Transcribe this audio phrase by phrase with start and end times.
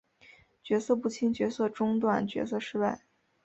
[0.63, 3.03] 角色不清角色中断角色失败